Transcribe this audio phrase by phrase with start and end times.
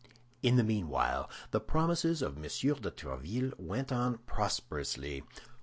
[0.41, 2.41] In the meanwhile the promises of M.
[2.41, 2.49] de
[2.89, 5.23] Tréville went on prosperously.